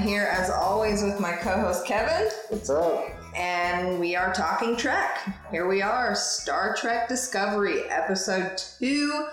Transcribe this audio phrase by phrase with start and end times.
[0.00, 3.04] am here as always with my co host Kevin, What's up?
[3.36, 5.18] and we are talking Trek.
[5.50, 9.26] Here we are Star Trek Discovery, Episode 2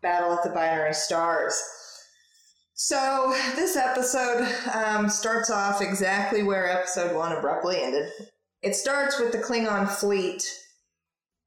[0.00, 1.60] Battle at the Binary Stars.
[2.72, 8.10] So, this episode um, starts off exactly where Episode 1 abruptly ended.
[8.62, 10.42] It starts with the Klingon fleet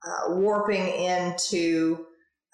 [0.06, 2.06] uh, warping into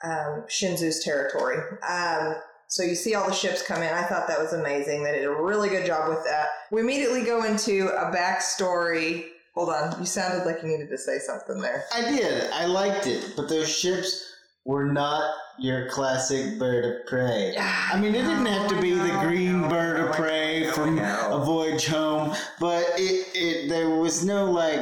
[0.04, 1.58] um, Shenzhou's territory.
[1.88, 2.36] Um,
[2.68, 3.94] so you see all the ships come in.
[3.94, 5.04] I thought that was amazing.
[5.04, 6.48] They did a really good job with that.
[6.72, 9.28] We immediately go into a backstory.
[9.56, 11.86] Hold on, you sounded like you needed to say something there.
[11.94, 12.52] I did.
[12.52, 14.24] I liked it, but those ships
[14.66, 17.54] were not your classic bird of prey.
[17.54, 21.42] Yeah, I mean, it didn't have to be the green bird of prey from A
[21.44, 24.80] Voyage Home, but it, it there was no like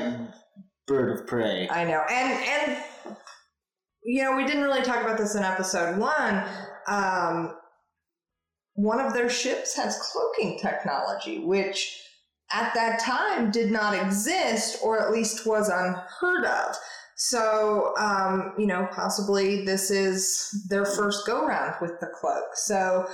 [0.87, 1.69] bird of prey.
[1.69, 2.83] I know, and and
[4.03, 6.43] you know, we didn't really talk about this in episode one.
[6.87, 7.55] Um,
[8.75, 12.01] one of their ships has cloaking technology, which
[12.51, 16.75] at that time did not exist, or at least was unheard of.
[17.17, 22.55] So, um, you know, possibly this is their first go round with the cloak.
[22.55, 23.07] So,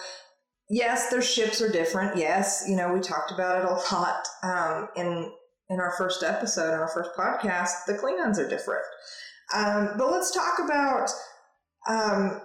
[0.69, 2.17] yes, their ships are different.
[2.17, 5.31] Yes, you know, we talked about it a lot um, in
[5.69, 7.85] in our first episode, in our first podcast.
[7.87, 8.83] The Klingons are different.
[9.55, 11.09] Um, but let's talk about
[11.87, 12.41] um,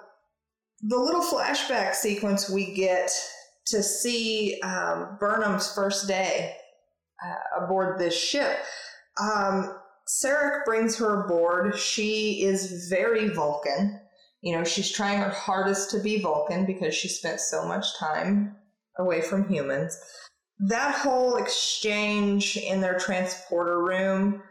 [0.82, 3.10] the little flashback sequence we get
[3.66, 6.56] to see um, Burnham's first day
[7.24, 8.58] uh, aboard this ship.
[9.20, 9.74] Um,
[10.08, 11.76] Sarek brings her aboard.
[11.76, 14.00] She is very Vulcan.
[14.42, 18.54] You know, she's trying her hardest to be Vulcan because she spent so much time
[18.98, 19.98] away from humans.
[20.58, 24.42] That whole exchange in their transporter room,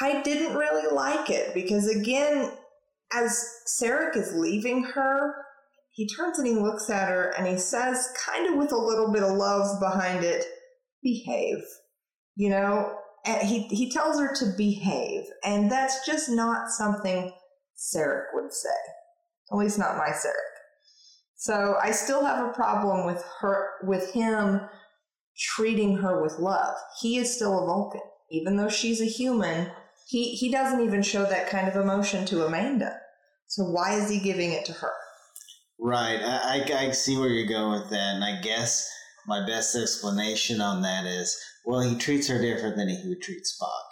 [0.00, 2.52] I didn't really like it because, again,
[3.14, 3.44] as
[3.80, 5.34] Sarek is leaving her,
[5.90, 9.12] he turns and he looks at her and he says, kind of with a little
[9.12, 10.44] bit of love behind it,
[11.02, 11.62] behave.
[12.34, 15.24] You know, and he, he tells her to behave.
[15.44, 17.32] And that's just not something
[17.76, 18.70] Sarek would say.
[19.50, 20.52] At least not my Sarek.
[21.36, 24.60] So I still have a problem with her, with him
[25.36, 26.76] treating her with love.
[27.00, 28.00] He is still a Vulcan.
[28.30, 29.70] Even though she's a human,
[30.06, 32.98] he, he doesn't even show that kind of emotion to Amanda.
[33.52, 34.92] So why is he giving it to her?
[35.78, 36.18] Right.
[36.22, 38.88] I, I, I see where you're going with that, and I guess
[39.26, 43.42] my best explanation on that is well, he treats her different than he would treat
[43.42, 43.88] Spock.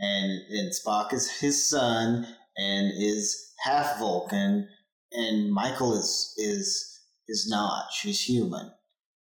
[0.00, 2.26] And, and Spock is his son
[2.58, 4.68] and is half Vulcan,
[5.12, 7.86] and Michael is is is not.
[7.94, 8.70] She's human,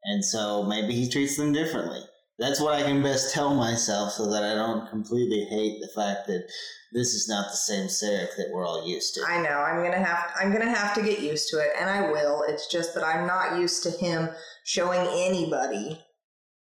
[0.04, 2.03] and so maybe he treats them differently.
[2.39, 6.27] That's what I can best tell myself, so that I don't completely hate the fact
[6.27, 6.45] that
[6.93, 9.25] this is not the same Sarek that we're all used to.
[9.27, 9.50] I know.
[9.50, 12.43] I'm gonna have I'm gonna have to get used to it, and I will.
[12.49, 14.28] It's just that I'm not used to him
[14.65, 16.00] showing anybody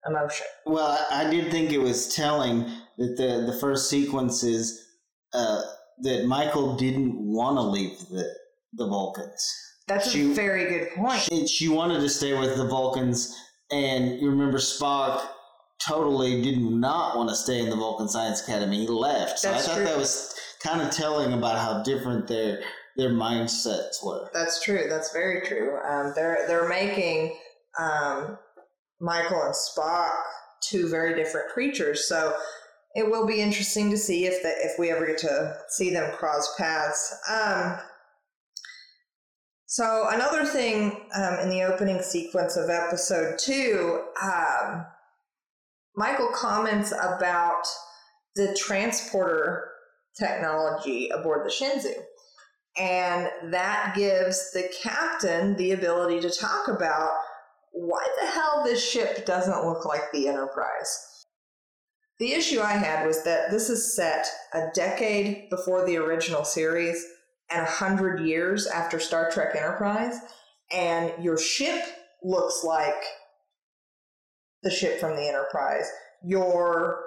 [0.08, 0.46] emotion.
[0.68, 2.64] Well, I, I did think it was telling
[2.98, 4.80] that the the first sequences
[5.34, 5.62] uh,
[6.04, 8.30] that Michael didn't want to leave the
[8.74, 9.54] the Vulcans.
[9.88, 11.22] That's She- a very good point.
[11.22, 13.36] She, she wanted to stay with the Vulcans,
[13.72, 15.28] and you remember Spock
[15.88, 18.82] totally did not want to stay in the Vulcan Science Academy.
[18.82, 19.40] He left.
[19.40, 19.86] So That's I thought true.
[19.86, 22.62] that was kind of telling about how different their
[22.98, 24.30] their mindsets were.
[24.34, 24.86] That's true.
[24.90, 25.78] That's very true.
[25.88, 27.38] Um, they're they're making
[27.80, 28.38] um,
[29.00, 30.12] Michael and Spock
[30.62, 32.08] two very different creatures.
[32.08, 32.36] So
[32.96, 36.12] it will be interesting to see if the, if we ever get to see them
[36.16, 37.16] cross paths.
[37.30, 37.78] Um,
[39.66, 44.86] so another thing um, in the opening sequence of episode two, um,
[45.96, 47.64] Michael comments about
[48.36, 49.70] the transporter
[50.18, 51.94] technology aboard the Shenzhou.
[52.78, 57.12] And that gives the captain the ability to talk about
[57.72, 61.26] why the hell this ship doesn't look like the Enterprise.
[62.20, 67.06] The issue I had was that this is set a decade before the original series
[67.50, 70.18] and a hundred years after Star Trek Enterprise,
[70.72, 71.84] and your ship
[72.24, 73.04] looks like
[74.66, 75.90] the ship from the Enterprise.
[76.26, 77.00] Your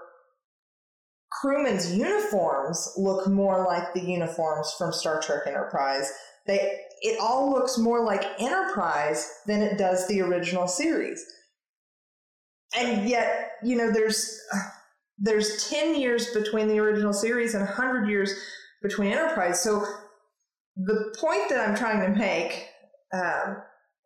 [1.31, 6.10] crewmen's uniforms look more like the uniforms from Star Trek Enterprise.
[6.46, 11.25] They it all looks more like Enterprise than it does the original series.
[12.76, 14.40] And yet, you know, there's
[15.19, 18.32] there's 10 years between the original series and 100 years
[18.82, 19.62] between Enterprise.
[19.62, 19.84] So
[20.76, 22.69] the point that I'm trying to make
[23.12, 23.56] um,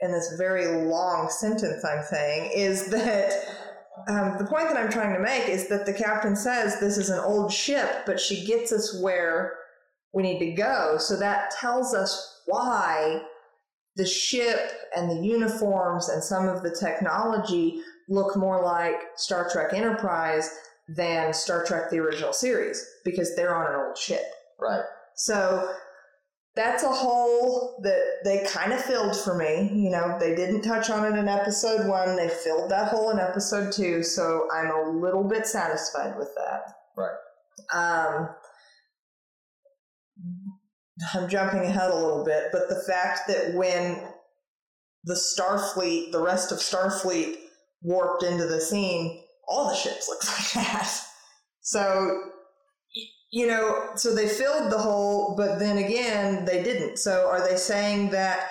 [0.03, 3.33] in this very long sentence I'm saying is that
[4.09, 7.09] um, the point that I'm trying to make is that the captain says this is
[7.09, 9.55] an old ship, but she gets us where
[10.13, 10.97] we need to go.
[10.99, 13.23] So that tells us why
[13.95, 19.73] the ship and the uniforms and some of the technology look more like Star Trek
[19.73, 20.51] Enterprise
[20.89, 24.25] than Star Trek the original series because they're on an old ship.
[24.61, 24.83] Right.
[25.15, 25.75] So
[26.55, 29.71] that's a hole that they kind of filled for me.
[29.73, 32.17] You know, they didn't touch on it in episode one.
[32.17, 34.03] They filled that hole in episode two.
[34.03, 36.75] So I'm a little bit satisfied with that.
[36.97, 37.17] Right.
[37.73, 38.29] Um,
[41.15, 44.03] I'm jumping ahead a little bit, but the fact that when
[45.05, 47.37] the Starfleet, the rest of Starfleet
[47.81, 50.27] warped into the scene, all the ships looked
[50.57, 51.01] like that.
[51.63, 52.32] So,
[53.33, 56.99] you know, so they filled the hole, but then again, they didn't.
[56.99, 58.51] So are they saying that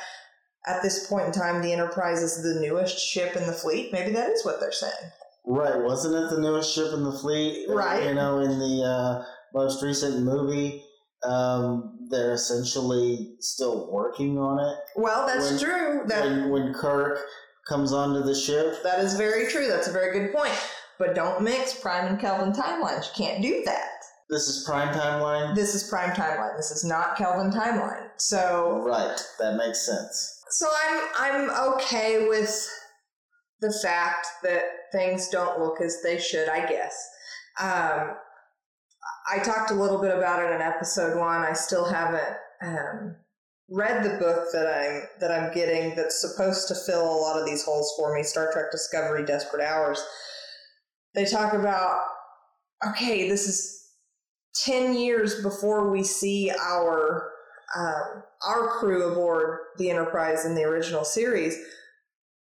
[0.65, 3.93] at this point in time, the Enterprise is the newest ship in the fleet?
[3.93, 5.11] Maybe that is what they're saying.
[5.45, 5.79] Right.
[5.79, 7.67] Wasn't it the newest ship in the fleet?
[7.69, 8.03] Right.
[8.03, 9.23] You know, in the uh,
[9.53, 10.83] most recent movie,
[11.23, 14.77] um, they're essentially still working on it.
[14.95, 16.01] Well, that's When- true.
[16.07, 17.19] That when, when Kirk
[17.67, 18.81] comes onto the ship.
[18.81, 19.67] That is very true.
[19.67, 20.53] That's a very good point.
[20.97, 23.05] But don't mix Prime and Kelvin timelines.
[23.15, 24.00] You can't do that.
[24.31, 25.53] This is prime timeline.
[25.55, 26.55] This is Prime timeline.
[26.55, 28.07] This is not Kelvin timeline.
[28.15, 29.21] So, Right.
[29.39, 30.41] That makes sense.
[30.49, 32.65] so I'm I'm okay with
[33.59, 34.63] the fact that
[34.93, 36.47] things don't look as they should.
[36.47, 36.95] I guess.
[37.59, 38.15] Um,
[39.29, 41.41] I talked a little bit about it in episode one.
[41.41, 43.15] I still haven't um,
[43.69, 45.93] read the book that I'm that I'm getting.
[45.95, 48.23] That's supposed to fill a lot of these holes for me.
[48.23, 50.01] Star Trek Discovery: Desperate Hours.
[51.15, 51.99] They talk about
[52.87, 53.80] okay, this is
[54.53, 57.29] ten years before we see our
[57.75, 61.57] um, our crew aboard the Enterprise in the original series.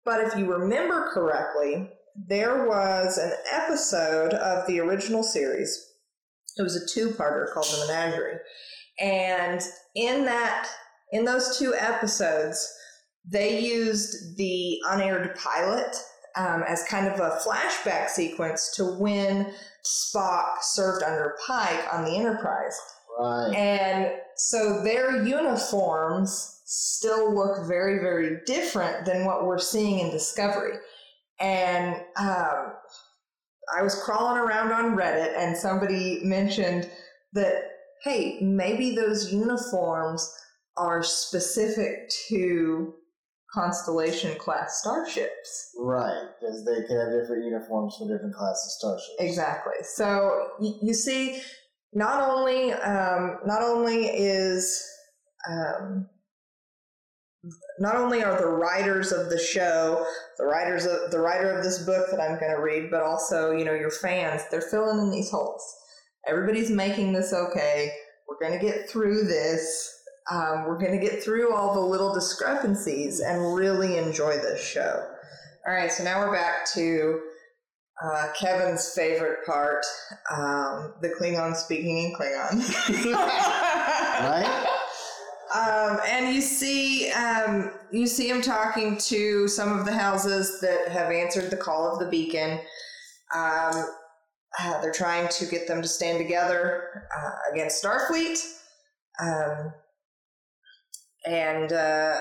[0.05, 1.89] But if you remember correctly,
[2.29, 5.83] there was an episode of the original series.
[6.56, 8.39] It was a two-parter called The Menagerie.
[9.00, 9.61] And
[9.97, 10.69] in that
[11.12, 12.71] in those two episodes,
[13.25, 15.97] they used the unaired pilot
[16.37, 19.53] um, as kind of a flashback sequence to when
[19.87, 22.79] Spock served under Pike on the Enterprise.
[23.19, 23.55] Right.
[23.55, 30.79] And so their uniforms still look very, very different than what we're seeing in Discovery.
[31.39, 32.73] And um,
[33.77, 36.91] I was crawling around on Reddit and somebody mentioned
[37.33, 37.55] that,
[38.03, 40.33] hey, maybe those uniforms
[40.77, 42.95] are specific to
[43.55, 45.71] Constellation class starships.
[45.79, 46.25] Right.
[46.41, 49.17] Because they could have different uniforms for different classes of starships.
[49.21, 49.75] Exactly.
[49.83, 51.41] So y- you see,
[51.93, 54.85] not only um, not only is
[55.49, 56.09] um,
[57.79, 60.05] not only are the writers of the show
[60.39, 63.53] the writers of the writer of this book that I'm going to read, but also
[63.53, 64.43] you know your fans.
[64.50, 65.62] They're filling in these holes.
[66.27, 67.93] Everybody's making this okay.
[68.29, 69.91] We're going to get through this.
[70.31, 75.06] Um, we're going to get through all the little discrepancies and really enjoy this show.
[75.67, 77.21] All right, so now we're back to
[78.03, 79.85] uh, Kevin's favorite part,
[80.31, 83.15] um, the Klingon speaking in Klingon.
[84.15, 84.71] Right?
[85.55, 90.88] Um, and you see, um, you see him talking to some of the houses that
[90.88, 92.59] have answered the call of the beacon.
[93.32, 93.85] Um,
[94.59, 98.38] uh, they're trying to get them to stand together uh, against Starfleet.
[99.21, 99.73] Um,
[101.26, 102.16] and uh,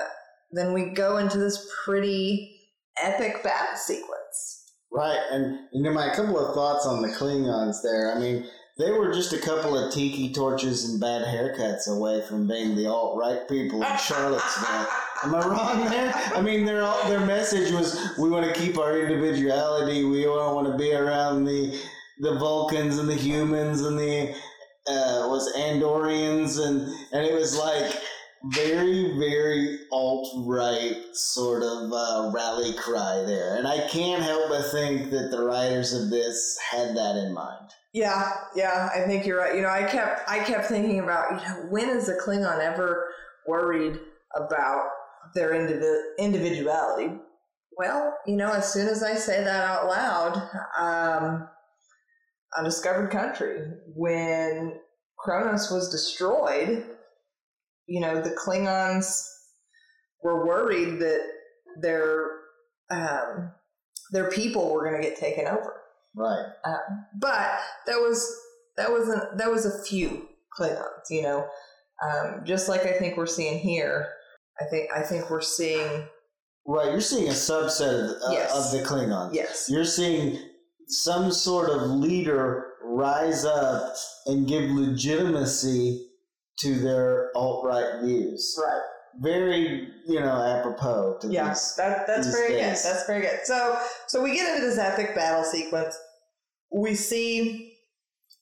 [0.52, 2.58] then we go into this pretty
[3.02, 4.72] epic battle sequence.
[4.92, 5.20] Right.
[5.32, 8.14] And you know, my couple of thoughts on the Klingons there.
[8.14, 8.46] I mean,
[8.78, 12.86] they were just a couple of tiki torches and bad haircuts away from being the
[12.86, 14.86] alt right people in Charlottesville.
[15.24, 16.12] Am I wrong there?
[16.34, 20.04] I mean, their their message was we want to keep our individuality.
[20.04, 21.80] We don't want to be around the
[22.20, 24.30] the Vulcans and the humans and the
[24.86, 28.00] uh, was Andorians and and it was like
[28.48, 33.56] very very alt right sort of uh, rally cry there.
[33.56, 37.70] And I can't help but think that the writers of this had that in mind.
[37.92, 39.54] Yeah, yeah, I think you're right.
[39.54, 43.08] You know, I kept I kept thinking about, you know, when is a Klingon ever
[43.46, 43.98] worried
[44.34, 44.88] about
[45.34, 47.14] their indivi- individuality?
[47.76, 50.48] Well, you know, as soon as I say that out loud,
[50.78, 51.48] um,
[52.56, 53.60] Undiscovered Country,
[53.94, 54.78] when
[55.18, 56.84] Kronos was destroyed,
[57.86, 59.22] you know, the Klingons
[60.22, 61.20] were worried that
[61.80, 62.30] their
[62.90, 63.52] um,
[64.12, 65.74] their people were going to get taken over.
[66.16, 66.46] Right.
[67.18, 68.34] But that was
[68.76, 71.46] that was a, that was a few Klingons, you know.
[72.02, 74.08] Um, just like I think we're seeing here,
[74.60, 76.06] I think I think we're seeing
[76.66, 76.90] Right.
[76.92, 78.54] You're seeing a subset of, uh, Yes.
[78.54, 79.34] of the Klingons.
[79.34, 80.38] yes, You're seeing
[80.88, 83.94] some sort of leader rise up
[84.26, 86.06] and give legitimacy
[86.60, 88.58] to their alt right views.
[88.62, 88.82] right,
[89.20, 91.74] very you know apropos to Yeah, these.
[91.76, 92.82] that, that's these very days.
[92.82, 92.90] good.
[92.90, 93.40] That's very good.
[93.44, 95.98] So, so we get into this epic battle sequence.
[96.72, 97.72] We see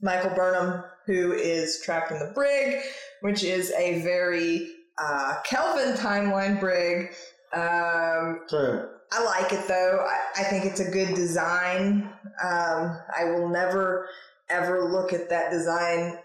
[0.00, 2.76] Michael Burnham, who is trapped in the brig,
[3.20, 7.08] which is a very uh, Kelvin timeline brig.
[7.54, 8.88] Um, True.
[9.14, 10.06] I like it though.
[10.08, 12.10] I, I think it's a good design.
[12.42, 14.08] Um, I will never
[14.48, 16.18] ever look at that design,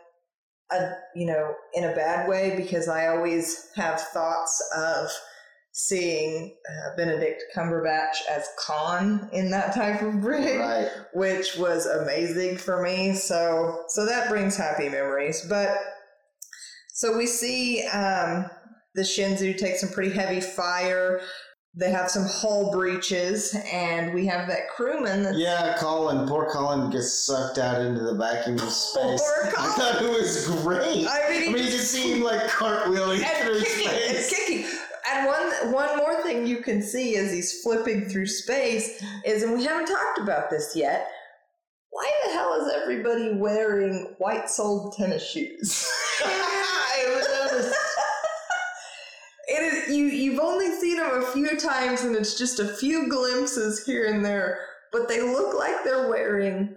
[0.72, 5.10] uh, you know, in a bad way because I always have thoughts of
[5.72, 10.90] seeing uh, Benedict Cumberbatch as Khan in that type of brig, Right.
[11.14, 13.14] which was amazing for me.
[13.14, 15.46] So, so that brings happy memories.
[15.48, 15.78] But
[16.94, 18.50] so we see um,
[18.96, 21.22] the Shenzhou take some pretty heavy fire.
[21.80, 25.22] They have some hull breaches, and we have that crewman.
[25.22, 26.28] That's Yeah, Colin.
[26.28, 29.22] Poor Colin gets sucked out into the vacuum of space.
[29.22, 29.72] Poor I Colin.
[29.74, 30.82] thought it was great.
[30.82, 34.66] I mean, I he mean, you see him like cartwheeling through and kicking, and kicking.
[35.12, 39.54] And one one more thing you can see as he's flipping through space is, and
[39.54, 41.08] we haven't talked about this yet.
[41.92, 45.90] Why the hell is everybody wearing white-soled tennis shoes?
[46.26, 47.27] I haven't
[51.46, 54.60] few times, and it's just a few glimpses here and there.
[54.92, 56.76] But they look like they're wearing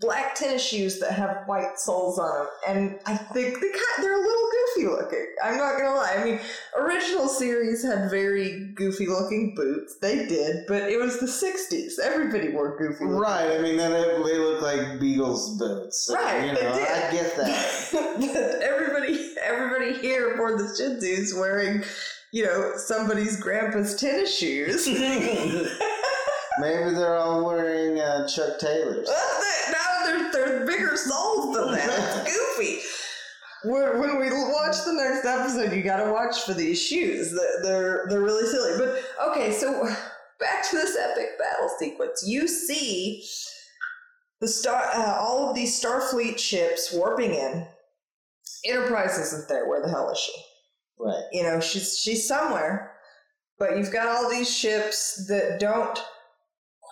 [0.00, 4.20] black tennis shoes that have white soles on them, and I think they kind they're
[4.20, 5.26] a little goofy looking.
[5.44, 6.16] I'm not gonna lie.
[6.18, 6.40] I mean,
[6.76, 9.96] original series had very goofy looking boots.
[10.00, 12.00] They did, but it was the '60s.
[12.02, 13.04] Everybody wore goofy.
[13.04, 13.56] Right.
[13.56, 16.10] I mean, then it, they look like Beatles boots.
[16.12, 16.88] Right, You they know, did.
[16.88, 17.88] I get that.
[18.18, 21.84] but everybody, everybody here aboard the Shenzhou's wearing,
[22.32, 24.86] you know, somebody's grandpa's tennis shoes.
[26.58, 29.08] Maybe they're all wearing uh, Chuck Taylors.
[29.16, 32.26] Well, they- now they're, they're bigger soles than that.
[32.26, 32.78] It's goofy.
[33.64, 37.32] When when we watch the next episode, you got to watch for these shoes.
[37.34, 38.78] They're, they're they're really silly.
[38.78, 39.82] But okay, so
[40.38, 42.22] back to this epic battle sequence.
[42.26, 43.24] You see
[44.40, 47.66] the star, uh, all of these Starfleet ships warping in.
[48.66, 49.68] Enterprise isn't there.
[49.68, 50.32] Where the hell is she?
[50.98, 51.24] Right.
[51.32, 52.92] you know she's she's somewhere.
[53.58, 55.98] But you've got all these ships that don't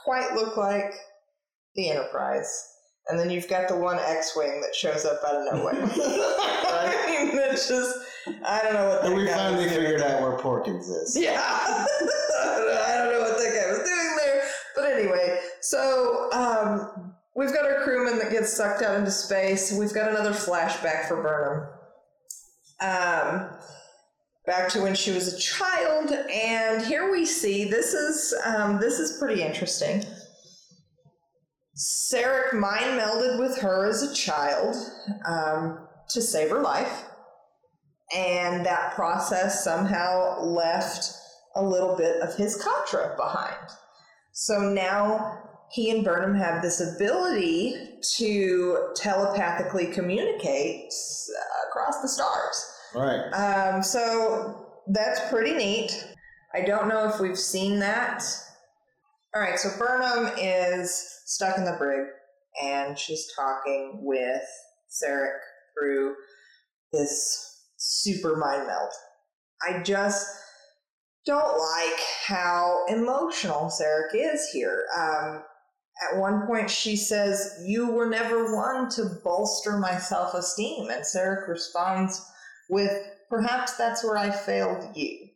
[0.05, 0.95] quite look like
[1.75, 2.71] the enterprise.
[3.09, 5.75] And then you've got the one x-wing that shows up out of nowhere.
[5.77, 7.99] I mean that's just
[8.47, 11.15] i don't know what that And we finally figured out where Porkins is.
[11.19, 11.39] yeah.
[11.39, 11.87] I
[12.45, 14.43] don't know- i don't know what that guy was doing there.
[14.75, 19.71] But anyway so um we've got our crewman that gets sucked out into space.
[19.73, 21.69] We've got another flashback for burnham.
[22.81, 23.51] Um
[24.47, 28.99] back to when she was a child and here we see this is um, this
[28.99, 30.05] is pretty interesting.
[31.77, 34.77] Sarek mind melded with her as a child
[35.27, 37.05] um, to save her life
[38.15, 41.13] and that process somehow left
[41.57, 43.71] a little bit of his Katra behind.
[44.33, 52.74] So now he and Burnham have this ability to telepathically communicate uh, across the stars
[52.95, 53.31] Right.
[53.33, 56.07] um, so that's pretty neat.
[56.55, 58.23] I don't know if we've seen that.
[59.35, 62.07] All right, so Burnham is stuck in the brig,
[62.63, 64.43] and she's talking with
[64.89, 65.39] Sarek
[65.77, 66.15] through
[66.93, 68.93] this super mind meld.
[69.63, 70.27] I just
[71.27, 74.85] don't like how emotional Sarek is here.
[74.97, 75.43] Um,
[76.13, 80.91] at one point, she says, You were never one to bolster my self esteem.
[80.91, 82.25] And Sarek responds,
[82.69, 82.93] with
[83.29, 85.29] perhaps that's where I failed you.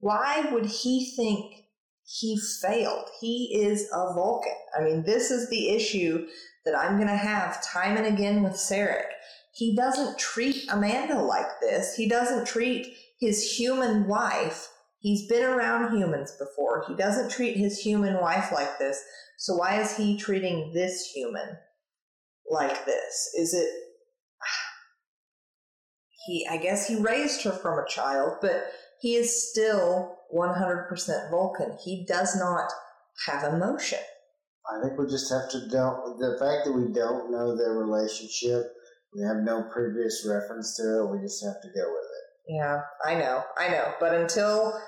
[0.00, 1.64] Why would he think
[2.04, 3.08] he failed?
[3.20, 4.52] He is a Vulcan.
[4.78, 6.26] I mean, this is the issue
[6.64, 9.06] that I'm going to have time and again with Sarek.
[9.52, 11.96] He doesn't treat Amanda like this.
[11.96, 14.68] He doesn't treat his human wife.
[15.00, 16.84] He's been around humans before.
[16.86, 19.02] He doesn't treat his human wife like this.
[19.36, 21.56] So why is he treating this human
[22.50, 23.30] like this?
[23.36, 23.68] Is it
[26.28, 28.66] he I guess he raised her from a child, but
[29.00, 31.76] he is still 100% Vulcan.
[31.82, 32.70] He does not
[33.26, 33.98] have emotion.
[34.70, 38.70] I think we just have to don't the fact that we don't know their relationship,
[39.14, 42.54] we have no previous reference to it, we just have to go with it.
[42.54, 43.94] Yeah, I know, I know.
[43.98, 44.78] But until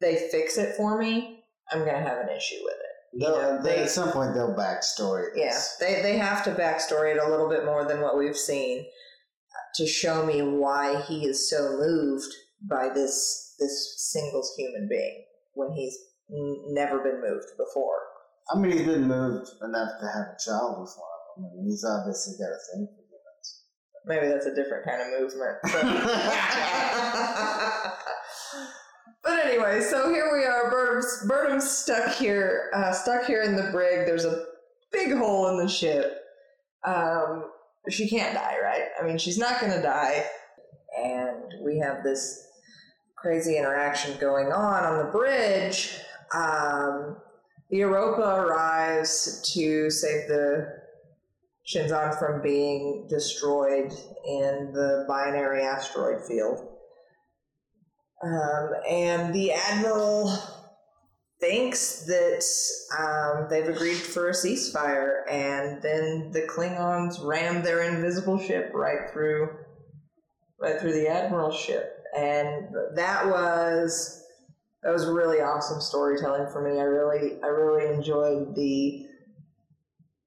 [0.00, 1.42] they fix it for me,
[1.72, 3.20] I'm going to have an issue with it.
[3.20, 7.22] They'll, know, they, at some point they'll backstory Yeah, they, they have to backstory it
[7.22, 8.84] a little bit more than what we've seen
[9.74, 12.32] to show me why he is so moved
[12.68, 15.96] by this this singles human being when he's
[16.30, 17.98] n- never been moved before.
[18.52, 21.44] I mean he's been moved enough to have a child with one of them.
[21.44, 23.64] I mean he's obviously got a thing for humans.
[24.06, 25.58] Maybe that's a different kind of movement.
[25.62, 25.82] But,
[29.24, 30.70] but anyway, so here we are.
[30.70, 34.06] Burnham's, Burnham's stuck here, uh, stuck here in the brig.
[34.06, 34.44] There's a
[34.92, 36.14] big hole in the ship.
[36.84, 37.50] Um,
[37.90, 38.84] she can't die, right?
[39.00, 40.24] I mean, she's not going to die.
[40.98, 42.46] And we have this
[43.16, 45.98] crazy interaction going on on the bridge.
[46.34, 47.16] Um,
[47.70, 50.78] the Europa arrives to save the
[51.66, 53.92] Shinzon from being destroyed
[54.26, 56.66] in the binary asteroid field.
[58.24, 60.36] Um, and the Admiral
[61.48, 62.44] thinks that
[62.98, 69.10] um, they've agreed for a ceasefire, and then the Klingons ram their invisible ship right
[69.10, 69.48] through,
[70.60, 74.22] right through the Admiral's ship, and that was
[74.82, 76.78] that was really awesome storytelling for me.
[76.78, 79.06] I really I really enjoyed the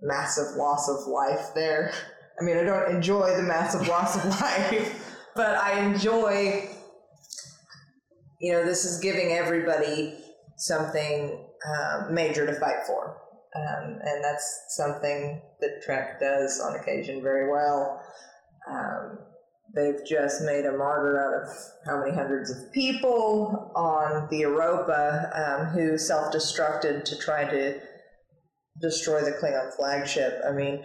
[0.01, 1.93] massive loss of life there.
[2.39, 6.67] I mean, I don't enjoy the massive loss of life, but I enjoy.
[8.39, 10.20] You know, this is giving everybody
[10.61, 13.17] something um, major to fight for.
[13.55, 18.01] Um, and that's something that Trek does on occasion very well.
[18.69, 19.17] Um,
[19.75, 25.31] they've just made a martyr out of how many hundreds of people on the Europa
[25.35, 27.79] um, who self destructed to try to
[28.79, 30.41] destroy the Klingon flagship.
[30.47, 30.83] I mean,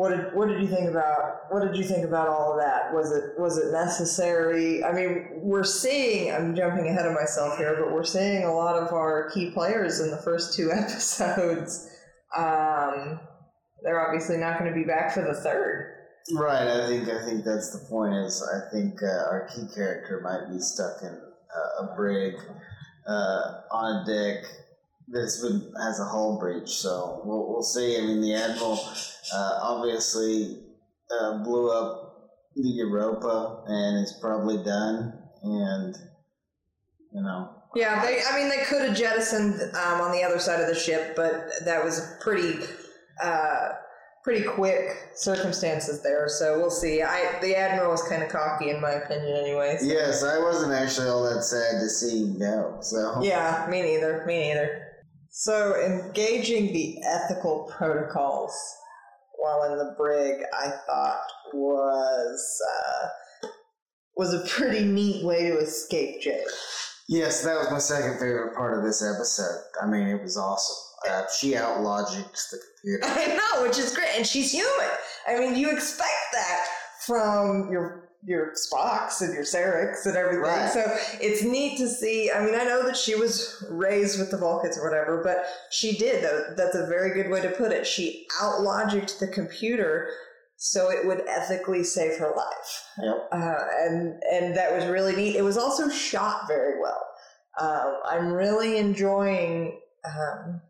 [0.00, 2.94] what did what did you think about what did you think about all of that?
[2.94, 4.82] Was it was it necessary?
[4.82, 8.76] I mean, we're seeing I'm jumping ahead of myself here, but we're seeing a lot
[8.76, 11.86] of our key players in the first two episodes.
[12.34, 13.20] Um,
[13.82, 15.96] they're obviously not going to be back for the third.
[16.32, 16.66] Right.
[16.66, 18.14] I think I think that's the point.
[18.14, 22.36] Is I think uh, our key character might be stuck in uh, a brig
[23.06, 24.44] uh, on a deck
[25.12, 26.70] that's been has a hull breach.
[26.70, 27.98] So we'll we'll see.
[27.98, 28.78] I mean, the admiral
[29.34, 30.62] uh, obviously
[31.10, 35.12] uh, blew up the Europa and is probably done.
[35.42, 35.96] And
[37.12, 38.22] you know, Yeah, they.
[38.28, 41.48] I mean, they could have jettisoned um, on the other side of the ship, but
[41.64, 42.58] that was pretty,
[43.22, 43.70] uh,
[44.22, 46.28] pretty quick circumstances there.
[46.28, 47.02] So we'll see.
[47.02, 49.84] I the admiral was kind of cocky, in my opinion, anyways.
[49.84, 52.78] yes, I wasn't actually all that sad to see him go.
[52.82, 54.24] So Yeah, me neither.
[54.26, 54.89] Me neither.
[55.30, 58.52] So engaging the ethical protocols
[59.38, 61.20] while in the brig, I thought
[61.54, 63.48] was uh,
[64.16, 66.44] was a pretty neat way to escape jail.
[67.08, 69.62] Yes, that was my second favorite part of this episode.
[69.82, 70.76] I mean, it was awesome.
[71.08, 73.04] Uh, she out logics the computer.
[73.04, 74.90] I know, which is great, and she's human.
[75.26, 76.66] I mean, you expect that
[77.06, 80.42] from your your Spocks and your Sareks and everything.
[80.42, 80.70] Right.
[80.70, 80.84] So
[81.20, 82.30] it's neat to see.
[82.30, 85.96] I mean, I know that she was raised with the Vulcans or whatever, but she
[85.96, 86.22] did.
[86.22, 87.86] Though that's a very good way to put it.
[87.86, 90.10] She outlogicked the computer
[90.62, 92.84] so it would ethically save her life.
[93.02, 93.28] Yep.
[93.32, 95.36] Uh, and and that was really neat.
[95.36, 97.02] It was also shot very well.
[97.58, 100.60] Um, I'm really enjoying um,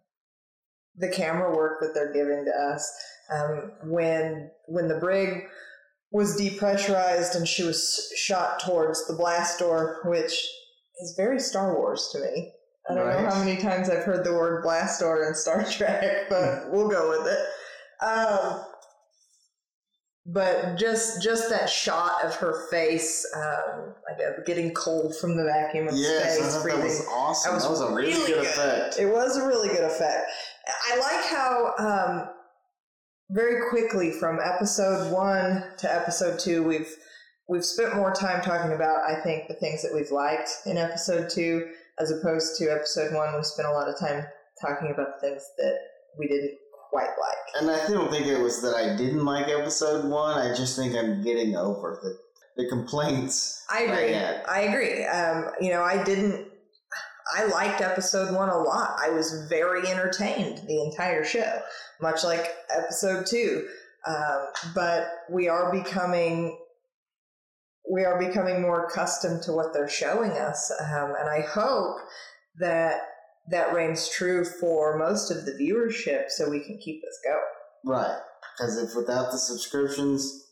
[0.97, 2.93] the camera work that they're giving to us.
[3.35, 5.43] Um, when when the brig
[6.13, 10.33] was depressurized and she was shot towards the blast door, which
[11.03, 12.53] is very Star Wars to me.
[12.89, 16.29] I don't know how many times I've heard the word blast door in Star Trek,
[16.29, 18.05] but we'll go with it.
[18.05, 18.65] Um,
[20.27, 25.89] but just just that shot of her face, um, like getting cold from the vacuum
[25.89, 26.81] of Yes, space, breathing.
[26.81, 27.53] that was awesome.
[27.55, 28.47] That That was was, a really, really good good.
[28.47, 28.99] effect.
[28.99, 30.27] It was a really good effect.
[30.93, 32.29] I like how um,
[33.33, 36.95] very quickly from episode one to episode two, we've
[37.49, 41.31] we've spent more time talking about I think the things that we've liked in episode
[41.31, 43.35] two, as opposed to episode one.
[43.35, 44.25] We spent a lot of time
[44.61, 45.79] talking about the things that
[46.19, 46.59] we didn't
[46.91, 47.63] quite like.
[47.63, 50.39] And I don't think it was that I didn't like episode one.
[50.39, 52.19] I just think I'm getting over the
[52.57, 53.65] the complaints.
[53.71, 54.11] I agree.
[54.11, 54.43] Yeah.
[54.49, 55.05] I agree.
[55.05, 56.49] Um, you know, I didn't.
[57.37, 58.97] I liked episode one a lot.
[59.01, 61.61] I was very entertained the entire show,
[62.01, 63.67] much like episode two.
[64.07, 66.59] Um, but we are becoming
[67.91, 71.97] we are becoming more accustomed to what they're showing us, um, and I hope
[72.59, 73.01] that
[73.51, 77.97] that reigns true for most of the viewership, so we can keep this going.
[77.97, 78.19] Right.
[78.57, 80.47] Because if without the subscriptions,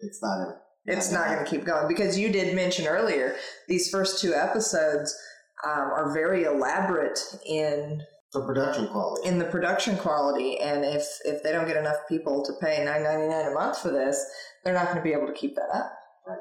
[0.00, 0.58] it's not.
[0.84, 3.36] It's not going to keep going because you did mention earlier
[3.68, 5.16] these first two episodes
[5.64, 9.28] um, are very elaborate in for production quality.
[9.28, 13.02] in the production quality, and if if they don't get enough people to pay nine
[13.02, 14.24] ninety nine a month for this,
[14.64, 15.92] they're not going to be able to keep that up.
[16.26, 16.38] Right.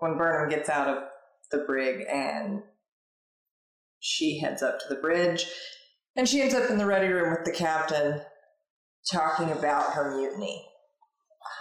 [0.00, 1.04] When Burnham gets out of
[1.50, 2.62] the brig and
[4.00, 5.46] she heads up to the bridge,
[6.16, 8.20] and she ends up in the ready room with the captain,
[9.10, 10.66] talking about her mutiny.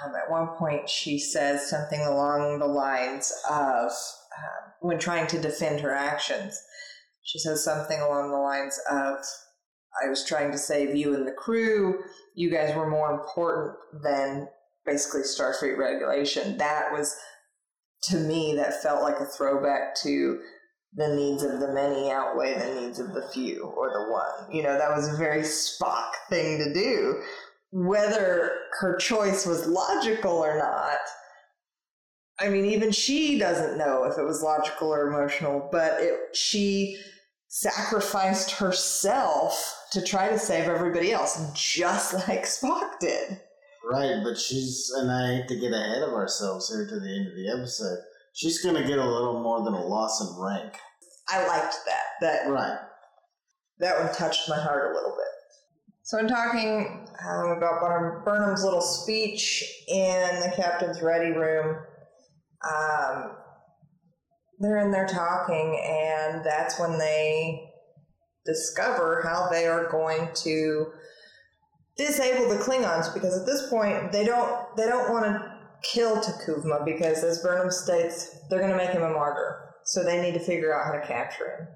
[0.03, 3.91] um, at one point she says something along the lines of
[4.37, 6.59] um, when trying to defend her actions
[7.23, 9.17] she says something along the lines of
[10.03, 11.99] i was trying to save you and the crew
[12.35, 14.47] you guys were more important than
[14.85, 17.15] basically starfleet regulation that was
[18.03, 20.39] to me that felt like a throwback to
[20.95, 24.55] the needs of the many outweigh the needs of the few or the one.
[24.55, 27.21] You know, that was a very Spock thing to do.
[27.71, 30.99] Whether her choice was logical or not,
[32.39, 36.97] I mean, even she doesn't know if it was logical or emotional, but it, she
[37.47, 43.39] sacrificed herself to try to save everybody else, just like Spock did.
[43.89, 47.27] Right, but she's, and I hate to get ahead of ourselves here to the end
[47.27, 47.99] of the episode.
[48.33, 50.73] She's going to get a little more than a loss in rank.
[51.27, 52.03] I liked that.
[52.21, 52.79] That Right.
[53.79, 55.27] that one touched my heart a little bit.
[56.01, 61.77] So, in talking um, about Burnham's little speech in the captain's ready room,
[62.67, 63.31] um,
[64.59, 67.69] they're in there talking, and that's when they
[68.45, 70.87] discover how they are going to
[71.97, 73.13] disable the Klingons.
[73.13, 77.71] Because at this point, they don't they don't want to kill T'Kuvma because, as Burnham
[77.71, 79.73] states, they're going to make him a martyr.
[79.85, 81.67] So they need to figure out how to capture him.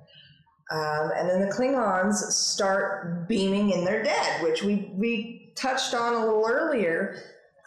[0.69, 6.13] Um, and then the Klingons start beaming in their dead, which we, we touched on
[6.13, 7.21] a little earlier.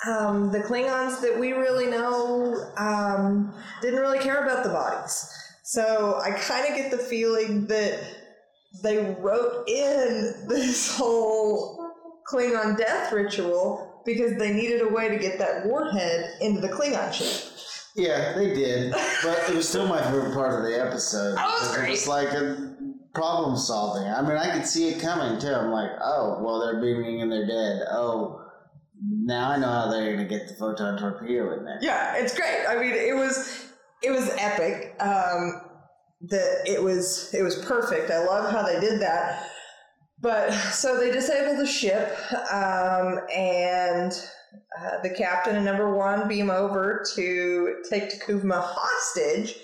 [0.06, 5.32] Um, the Klingons that we really know um, didn't really care about the bodies.
[5.64, 8.00] So I kind of get the feeling that
[8.82, 11.92] they wrote in this whole
[12.30, 17.12] Klingon death ritual because they needed a way to get that warhead into the Klingon
[17.12, 17.52] ship.
[17.96, 21.36] Yeah, they did, but it was still my favorite part of the episode.
[21.38, 21.88] Oh, it was great.
[21.88, 22.76] It was like a
[23.14, 24.08] problem solving.
[24.08, 25.52] I mean, I could see it coming too.
[25.52, 27.82] I'm like, oh, well, they're beaming and they're dead.
[27.90, 28.39] Oh,
[29.02, 31.78] now I know how they're gonna get the photon torpedo in there.
[31.80, 32.66] Yeah, it's great.
[32.68, 33.66] I mean, it was
[34.02, 34.96] it was epic.
[35.00, 35.62] Um,
[36.20, 38.10] the it was it was perfect.
[38.10, 39.48] I love how they did that.
[40.20, 42.14] But so they disable the ship,
[42.52, 44.12] um, and
[44.78, 49.54] uh, the captain and number one beam over to take T'Kuvma hostage,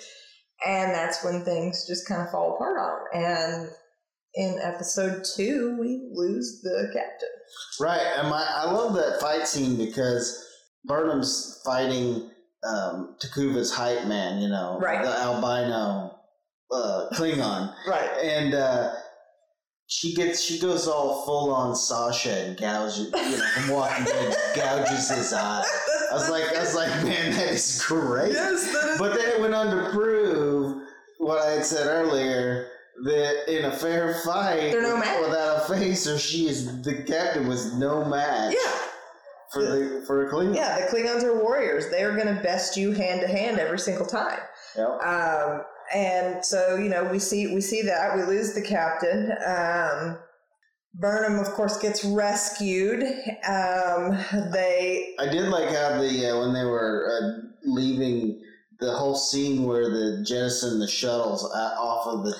[0.67, 3.23] and that's when things just kind of fall apart on them.
[3.23, 3.71] And
[4.37, 7.29] in episode two, we lose the captain.
[7.81, 10.45] Right, and my, I love that fight scene because
[10.85, 12.31] Burnham's fighting
[12.69, 15.03] um, T'Kuvma's hype man, you know, Right.
[15.05, 16.19] the albino
[16.71, 18.11] uh, Klingon, Right.
[18.23, 18.93] and uh,
[19.87, 24.37] she gets she goes all full on Sasha and gouges, you know, from Walking Dead,
[24.57, 25.65] gouges his eye.
[26.11, 28.33] I was like, I was like, man, that is great.
[28.33, 30.83] yes, that is But then it went on to prove
[31.19, 32.69] what I had said earlier
[33.05, 35.21] that in a fair fight, They're no match.
[35.21, 38.73] without a face, or she is the captain was no match yeah.
[39.53, 40.57] for the for a Klingon.
[40.57, 41.91] Yeah, the Klingons are warriors.
[41.91, 44.41] They are going to best you hand to hand every single time.
[44.77, 44.89] Yep.
[45.03, 45.63] Um,
[45.95, 49.33] and so you know we see we see that we lose the captain.
[49.47, 50.19] Um,
[50.99, 53.03] Burnham, of course, gets rescued.
[53.03, 54.19] Um,
[54.53, 58.43] they I did like how the uh, when they were uh, leaving
[58.81, 62.35] the whole scene where the jettison the shuttles uh, off of the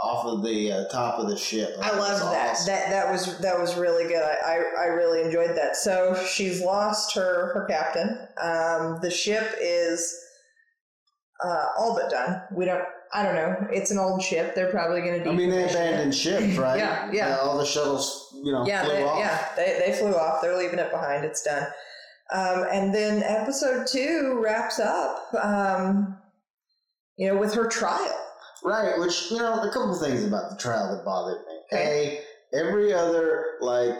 [0.00, 1.74] off of the uh, top of the ship.
[1.82, 2.50] I love that.
[2.52, 2.66] awesome.
[2.72, 4.22] That that was that was really good.
[4.22, 5.76] I, I, I really enjoyed that.
[5.76, 8.16] So she's lost her her captain.
[8.40, 10.14] Um, the ship is
[11.44, 12.42] uh, all but done.
[12.52, 12.84] We don't.
[13.10, 13.56] I don't know.
[13.72, 14.54] It's an old ship.
[14.54, 15.30] They're probably going to.
[15.30, 16.78] I mean, they abandoned ships, right?
[16.78, 17.36] Yeah, yeah.
[17.36, 19.18] Uh, all the shuttles, you know, Yeah, flew they, off.
[19.18, 20.42] yeah, they, they flew off.
[20.42, 21.24] They're leaving it behind.
[21.24, 21.66] It's done.
[22.30, 26.18] Um, and then episode two wraps up, um,
[27.16, 28.14] you know, with her trial.
[28.68, 31.78] Right, which, you know, a couple of things about the trial that bothered me.
[31.78, 32.20] A,
[32.52, 33.98] every other, like,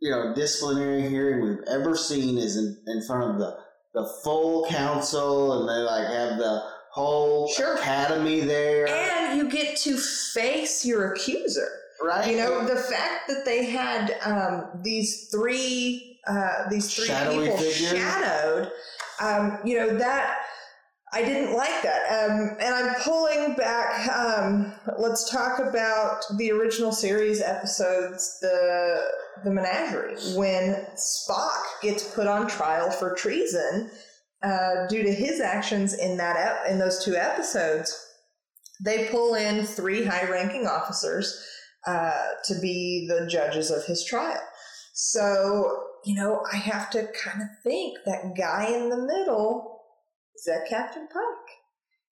[0.00, 3.56] you know, disciplinary hearing we've ever seen is in, in front of the,
[3.94, 7.74] the full council, and they, like, have the whole Sure.
[7.76, 8.88] academy there.
[8.88, 11.68] And you get to face your accuser.
[12.02, 12.30] right?
[12.30, 17.58] You know, the fact that they had um, these three uh, these three Shadowy people
[17.58, 17.90] figures?
[17.90, 18.70] shadowed,
[19.20, 20.36] um, you know that
[21.12, 22.02] I didn't like that.
[22.12, 22.77] Um, and I'm pulling back.
[24.98, 29.02] Let's talk about the original series episodes, the
[29.44, 33.90] the menagerie, when Spock gets put on trial for treason
[34.42, 37.96] uh, due to his actions in that ep- in those two episodes.
[38.84, 41.44] They pull in three high-ranking officers
[41.86, 42.12] uh,
[42.44, 44.40] to be the judges of his trial.
[44.94, 49.80] So, you know, I have to kind of think that guy in the middle
[50.36, 51.57] is that Captain Pike.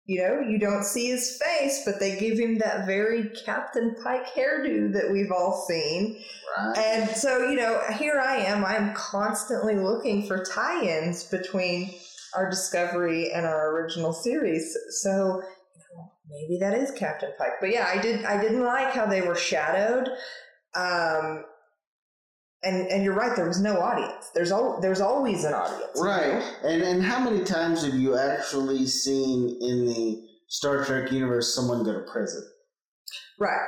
[0.07, 4.27] You know, you don't see his face, but they give him that very Captain Pike
[4.35, 6.23] hairdo that we've all seen.
[6.57, 6.79] Right.
[6.79, 8.65] And so, you know, here I am.
[8.65, 11.93] I'm constantly looking for tie ins between
[12.37, 14.77] our Discovery and our original series.
[15.03, 17.55] So, you know, maybe that is Captain Pike.
[17.61, 20.09] But yeah, I did I didn't like how they were shadowed.
[20.77, 21.45] Um
[22.67, 24.31] and and you're right, there was no audience.
[24.35, 25.93] There's al- there's always an audience.
[25.95, 26.33] you Right.
[26.35, 26.69] know?
[26.69, 31.85] And and how many times have you actually seen in the Star Trek universe someone
[31.85, 32.43] go to prison?
[33.39, 33.67] Right.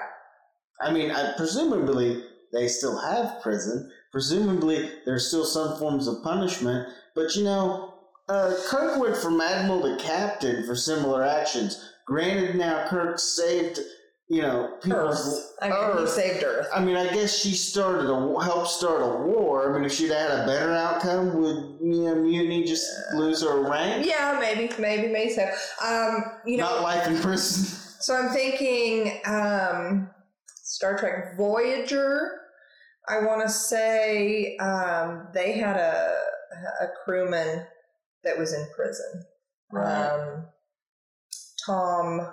[0.81, 3.91] I mean, I, presumably they still have prison.
[4.13, 6.89] Presumably there's still some forms of punishment.
[7.15, 7.95] But you know,
[8.29, 11.83] uh, Kirk went from admiral to captain for similar actions.
[12.07, 13.81] Granted, now Kirk saved
[14.29, 14.79] you know.
[14.91, 15.55] Earth.
[15.61, 16.11] I mean, he Earth.
[16.11, 16.69] saved Earth.
[16.75, 19.71] I mean, I guess she started a helped start a war.
[19.71, 23.69] I mean, if she'd had a better outcome, would you know Mutiny just lose her
[23.69, 24.07] rank?
[24.07, 25.45] Yeah, maybe, maybe, maybe so.
[25.85, 27.65] Um, you know, Not life in prison.
[28.01, 30.11] So I'm thinking um,
[30.47, 32.41] Star Trek Voyager.
[33.09, 36.15] I want to say um, they had a
[36.83, 37.65] a crewman
[38.25, 39.25] that was in prison.
[39.73, 40.07] Right.
[40.07, 40.47] Um,
[41.65, 42.33] Tom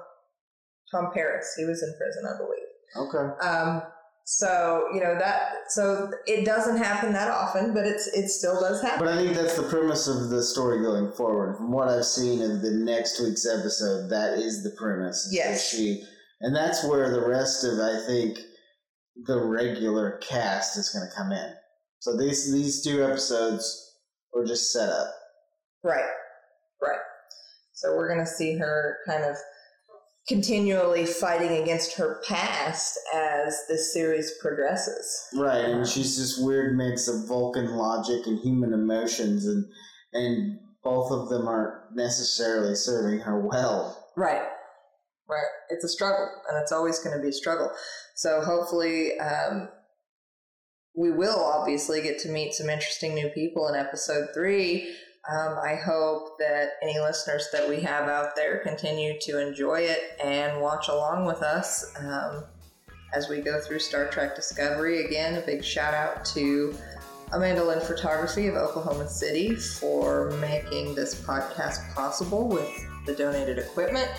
[0.95, 1.53] Tom Paris.
[1.57, 3.09] He was in prison, I believe.
[3.09, 3.47] Okay.
[3.47, 3.83] Um,
[4.25, 5.51] so you know that.
[5.69, 9.05] So it doesn't happen that often, but it's it still does happen.
[9.05, 11.57] But I think that's the premise of the story going forward.
[11.57, 15.25] From what I've seen of the next week's episode, that is the premise.
[15.25, 15.69] is that Yes.
[15.69, 16.03] She,
[16.41, 18.39] and that's where the rest of I think
[19.27, 21.53] the regular cast is going to come in.
[21.99, 23.93] So these these two episodes
[24.33, 25.13] were just set up.
[25.83, 26.03] Right,
[26.81, 26.99] right.
[27.73, 29.35] So we're going to see her kind of
[30.27, 35.27] continually fighting against her past as this series progresses.
[35.35, 39.65] Right, and she's this weird mix of Vulcan logic and human emotions, and
[40.13, 44.03] and both of them aren't necessarily serving her well.
[44.15, 44.43] Right,
[45.29, 45.47] right.
[45.69, 47.71] It's a struggle, and it's always going to be a struggle.
[48.15, 49.69] So hopefully, um,
[50.95, 54.95] we will obviously get to meet some interesting new people in episode three.
[55.29, 60.19] Um, I hope that any listeners that we have out there continue to enjoy it
[60.23, 62.43] and watch along with us um,
[63.13, 65.03] as we go through Star Trek Discovery.
[65.05, 66.75] Again, a big shout out to
[67.31, 72.69] Amanda Lynn Photography of Oklahoma City for making this podcast possible with
[73.07, 74.09] the donated equipment.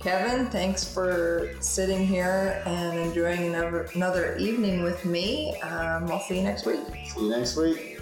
[0.00, 5.58] Kevin, thanks for sitting here and enjoying another, another evening with me.
[5.60, 6.80] Um, I'll see you next week.
[7.06, 7.95] See you next week.